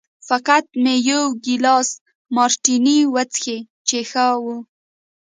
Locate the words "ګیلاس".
1.45-1.89